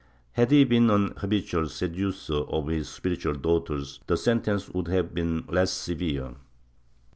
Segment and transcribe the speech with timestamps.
[0.31, 5.45] Had he been an habitual seducer of his spiritual daughters, the sentence would have been
[5.47, 6.33] less severe.